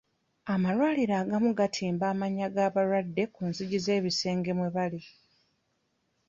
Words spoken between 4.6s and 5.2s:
bali.